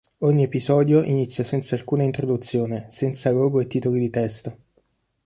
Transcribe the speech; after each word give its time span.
Ogni 0.21 0.41
episodio 0.41 1.03
inizia 1.03 1.43
senza 1.43 1.75
alcuna 1.75 2.01
introduzione, 2.01 2.87
senza 2.89 3.29
logo 3.29 3.59
e 3.59 3.67
titoli 3.67 3.99
di 3.99 4.09
testa. 4.09 4.57